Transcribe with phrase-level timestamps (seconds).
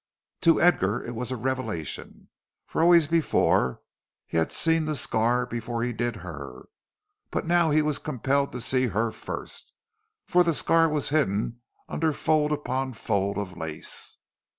[0.41, 2.29] To Edgar it was a revelation,
[2.65, 3.83] for always before,
[4.25, 6.65] he had seen the scar before he did her;
[7.29, 9.71] but now he was compelled to see her first,
[10.25, 14.17] for the scar was hidden under fold upon fold of lace.